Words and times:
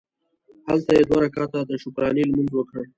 هلته 0.67 0.91
یې 0.97 1.03
دوه 1.09 1.19
رکعته 1.25 1.59
د 1.69 1.71
شکرانې 1.83 2.23
لمونځ 2.29 2.51
وکړ. 2.55 2.81